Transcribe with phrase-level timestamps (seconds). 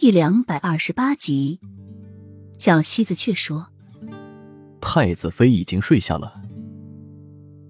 [0.00, 1.60] 第两百二十八集，
[2.56, 3.68] 小西子却说
[4.80, 6.40] ：“太子妃已经睡下了。”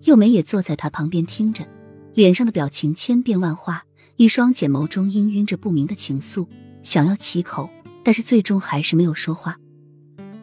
[0.06, 1.66] 幼梅也坐在他旁边听着，
[2.14, 3.82] 脸上的表情千变万化，
[4.14, 6.46] 一双睑眸中氤氲着不明的情愫，
[6.84, 7.68] 想要启口，
[8.04, 9.58] 但是最终还是没有说话。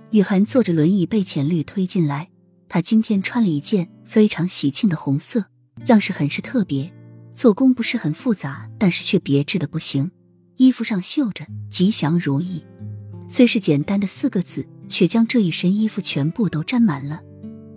[0.10, 2.30] 雨涵坐着轮椅被浅绿推进来，
[2.68, 5.46] 她今天穿了一件非常喜庆的红色，
[5.86, 6.94] 样式很是特别，
[7.34, 10.12] 做工不是很复杂，但是却别致的不行。
[10.58, 12.66] 衣服上绣着“吉祥如意”，
[13.30, 17.22] 虽是简单的四个字，却将这一身衣服全部都沾满了。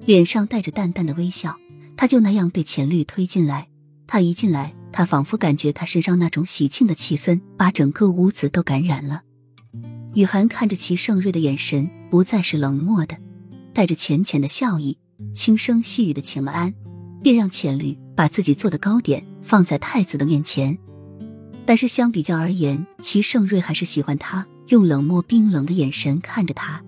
[0.06, 1.56] 脸上带着淡淡的微笑，
[1.94, 3.68] 他就那样被浅绿推进来。
[4.06, 9.22] 他一进来，他仿佛感觉他身上那种喜庆的气氛把整个屋子都感染了。
[10.14, 13.18] 雨涵看着齐盛瑞的眼神不再是冷漠的，
[13.74, 14.98] 带着浅浅的笑意，
[15.34, 16.74] 轻声细语的请了安，
[17.22, 20.78] 便让浅绿把自己做的糕点放在太子的面前。
[21.70, 26.82] 但是相比较而言，齐盛瑞还是喜欢他用冷漠冰冷的眼神看着他，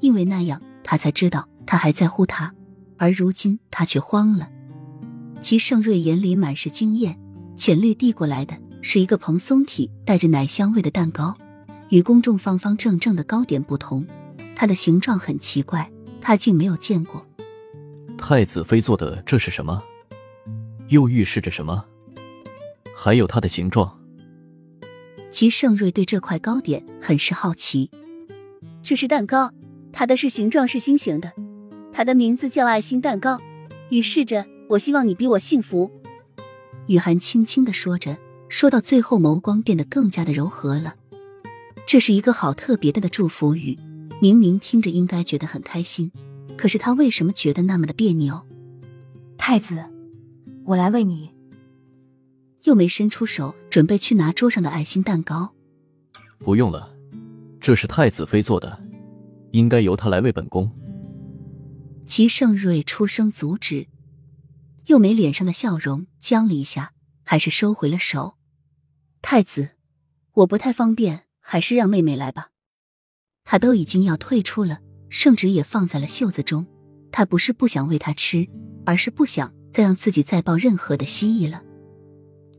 [0.00, 2.52] 因为那样他才知道他还在乎他。
[2.96, 4.50] 而如今他却慌了。
[5.40, 7.16] 齐盛瑞眼里满是惊艳，
[7.54, 11.36] 浅绿递过来的是一个蓬松体、带着奶香味的蛋糕，
[11.90, 14.04] 与公众方方正正的糕点不同，
[14.56, 15.88] 它的形状很奇怪，
[16.20, 17.24] 他竟没有见过。
[18.18, 19.80] 太子妃做的这是什么？
[20.88, 21.84] 又预示着什么？
[22.96, 23.96] 还有它的形状。
[25.34, 27.90] 齐盛瑞对这块糕点很是好奇。
[28.84, 29.50] 这是蛋糕，
[29.92, 31.32] 它的是形状是心形的，
[31.92, 33.40] 它的名字叫爱心蛋糕，
[33.90, 35.90] 预示着我希望你比我幸福。
[36.86, 38.16] 雨涵轻轻的说着，
[38.48, 40.94] 说到最后眸光变得更加的柔和了。
[41.84, 43.76] 这是一个好特别的的祝福语，
[44.20, 46.12] 明明听着应该觉得很开心，
[46.56, 48.40] 可是他为什么觉得那么的别扭？
[49.36, 49.84] 太子，
[50.66, 51.33] 我来为你。
[52.64, 55.54] 又没伸出手，准备去拿桌上的爱心蛋糕。
[56.38, 56.94] 不用了，
[57.60, 58.82] 这是太子妃做的，
[59.52, 60.70] 应该由她来为本宫。
[62.06, 63.86] 齐盛瑞出声阻止，
[64.86, 66.92] 又没脸上的笑容僵了一下，
[67.22, 68.34] 还是收回了手。
[69.22, 69.70] 太子，
[70.32, 72.50] 我不太方便，还是让妹妹来吧。
[73.44, 76.66] 他都已经要退出了，圣旨也放在了袖子中。
[77.12, 78.48] 他不是不想喂他吃，
[78.84, 81.62] 而是不想再让自己再抱任何的希冀了。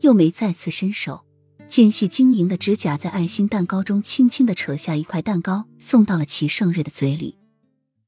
[0.06, 1.26] 又没再次伸手，
[1.68, 7.40] 尖细晶莹的指甲在爱心蛋糕中轻轻的扯下一块蛋糕，送到了齐盛瑞的嘴里。